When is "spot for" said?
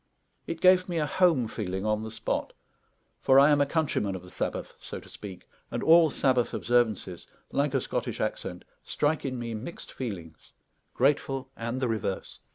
2.09-3.39